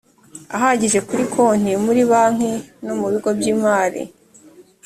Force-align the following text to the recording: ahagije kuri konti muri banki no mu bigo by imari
ahagije 0.55 0.99
kuri 1.07 1.23
konti 1.33 1.71
muri 1.85 2.01
banki 2.11 2.51
no 2.85 2.93
mu 2.99 3.07
bigo 3.13 3.29
by 3.37 3.45
imari 3.53 4.01